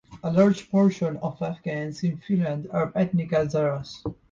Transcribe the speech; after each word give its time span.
A 0.23 0.31
large 0.33 0.71
portion 0.71 1.17
of 1.17 1.39
Afghans 1.43 2.03
in 2.03 2.17
Finland 2.17 2.67
are 2.71 2.91
ethnic 2.95 3.29
Hazaras. 3.29 4.01